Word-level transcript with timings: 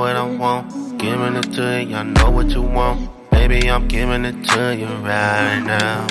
what 0.00 0.16
I 0.16 0.36
want. 0.36 0.98
Giving 0.98 1.36
it 1.36 1.52
to 1.54 1.82
you, 1.82 1.88
y'all 1.88 2.04
know 2.04 2.30
what 2.30 2.50
you 2.50 2.62
want. 2.62 3.10
Baby, 3.30 3.70
I'm 3.70 3.88
giving 3.88 4.24
it 4.24 4.44
to 4.48 4.76
you 4.76 4.86
right 4.86 5.60
now. 5.60 6.06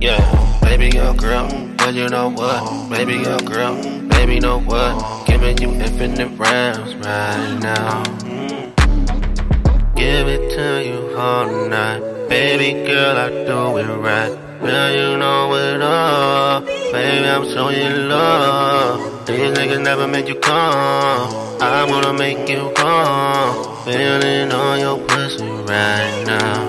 Yeah, 0.00 0.60
baby, 0.62 0.90
your 0.94 1.14
girl, 1.14 1.48
but 1.76 1.94
you 1.94 2.08
know 2.08 2.30
what? 2.30 2.90
Baby, 2.90 3.14
your 3.14 3.38
girl, 3.38 3.74
baby, 4.08 4.40
know 4.40 4.60
what? 4.60 5.26
Giving 5.26 5.58
you 5.58 5.70
infinite 5.70 6.36
rounds 6.38 6.94
right 6.96 7.58
now. 7.60 8.02
Give 9.94 10.28
it 10.28 10.50
to 10.56 10.84
you 10.84 11.16
all 11.16 11.68
night. 11.68 12.00
Baby 12.28 12.86
girl, 12.86 13.16
I 13.16 13.28
do 13.30 13.78
it 13.78 13.96
right. 13.96 14.60
Girl, 14.60 14.90
you 14.92 15.16
know 15.18 15.54
it 15.54 15.82
all. 15.82 16.60
Baby, 16.60 17.28
I'm 17.28 17.44
showing 17.48 17.78
you 17.78 18.02
love. 18.08 19.13
These 19.26 19.56
niggas 19.56 19.82
never 19.82 20.06
make 20.06 20.28
you 20.28 20.34
come. 20.34 21.32
I 21.58 21.86
wanna 21.88 22.12
make 22.12 22.46
you 22.46 22.70
come. 22.76 23.84
Feeling 23.86 24.52
on 24.52 24.78
your 24.78 24.98
pussy 24.98 25.48
right 25.48 26.24
now. 26.26 26.66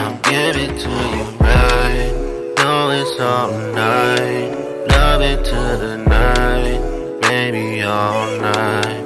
I'm 0.00 0.14
giving 0.22 0.78
to 0.78 0.88
you 1.16 1.24
right. 1.40 2.12
Know 2.58 2.90
it's 2.90 3.18
all 3.18 3.50
night. 3.74 4.50
Love 4.88 5.20
it 5.20 5.44
to 5.46 5.60
the 5.82 5.96
night. 6.06 6.80
Baby, 7.22 7.82
all 7.82 8.38
night. 8.38 9.02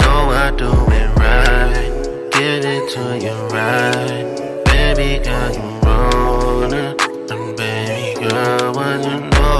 Know 0.00 0.30
I 0.44 0.50
do 0.56 0.72
it 0.98 1.08
right. 1.22 1.88
Give 2.32 2.64
it 2.64 2.90
to 2.94 3.04
you 3.26 3.36
right. 3.54 4.64
Baby, 4.64 5.22
girl, 5.22 5.52
you 5.54 5.68
wrong. 5.86 6.72
And 6.74 7.56
baby, 7.56 8.28
girl, 8.28 8.74
what 8.74 9.04
you 9.04 9.20
know? 9.20 9.59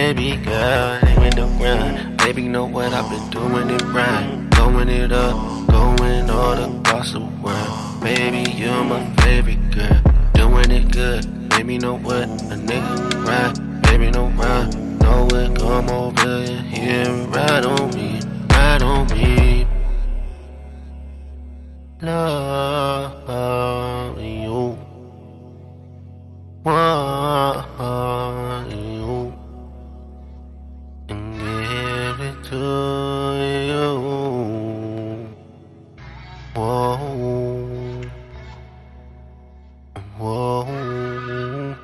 Baby 0.00 0.32
girl, 0.38 0.98
in 1.24 1.36
the 1.36 1.46
ground. 1.58 2.16
Baby, 2.16 2.48
know 2.48 2.64
what 2.64 2.90
I've 2.94 3.10
been 3.10 3.28
doing 3.28 3.68
it 3.68 3.82
right. 3.92 4.48
Going 4.56 4.88
it 4.88 5.12
up, 5.12 5.66
going 5.66 6.30
all 6.30 6.54
across 6.54 7.12
the 7.12 7.20
world. 7.20 8.00
Baby, 8.00 8.50
you're 8.50 8.82
my 8.82 9.04
favorite 9.16 9.70
girl. 9.70 10.00
Doing 10.32 10.70
it 10.70 10.90
good. 10.90 11.50
Baby, 11.50 11.76
know 11.76 11.98
what 11.98 12.22
a 12.24 12.56
nigga 12.56 13.26
right. 13.26 13.52
Baby, 13.82 14.10
know 14.10 14.28
right. 14.28 14.74
Know 15.02 15.28
it, 15.34 15.58
come 15.58 15.90
over 15.90 16.44
here 16.46 17.04
and 17.06 17.36
ride 17.36 17.66
on 17.66 17.90
me. 17.90 18.20
Ride 18.48 18.82
on 18.82 19.06
me. 19.08 19.66
Love 22.00 23.28
you. 24.18 24.78
Whoa. 26.64 26.99
to 32.44 32.56
you. 33.68 33.90
Whoa. 36.54 38.02
Whoa. 40.18 41.76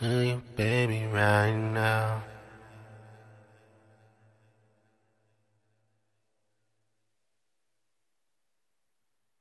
Will 0.00 0.42
baby, 0.56 1.06
right 1.12 1.52
now? 1.52 2.22